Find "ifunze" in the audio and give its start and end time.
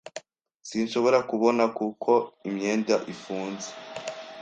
3.13-3.69